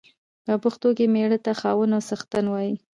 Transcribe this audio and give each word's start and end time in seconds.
په 0.45 0.53
پښتو 0.63 0.89
کې 0.97 1.05
مېړه 1.13 1.37
ته 1.45 1.51
خاوند 1.59 1.91
او 1.97 2.01
څښتن 2.07 2.45
وايي. 2.49 2.73